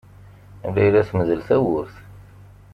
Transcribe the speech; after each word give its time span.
Layla 0.73 1.01
temdel 1.09 1.41
tawwurt. 1.47 1.95